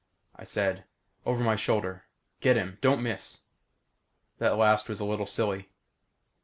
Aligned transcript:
I 0.35 0.45
said, 0.45 0.85
"Over 1.27 1.43
my 1.43 1.55
shoulder. 1.55 2.05
Get 2.39 2.55
him. 2.57 2.79
Don't 2.81 3.03
miss." 3.03 3.41
That 4.39 4.57
last 4.57 4.89
was 4.89 4.99
a 4.99 5.05
little 5.05 5.27
silly. 5.27 5.69